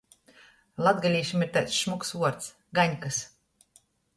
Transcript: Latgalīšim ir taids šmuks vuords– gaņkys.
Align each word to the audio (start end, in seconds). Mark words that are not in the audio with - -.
Latgalīšim 0.87 1.45
ir 1.47 1.51
taids 1.57 1.77
šmuks 1.81 2.15
vuords– 2.21 2.51
gaņkys. 2.81 3.21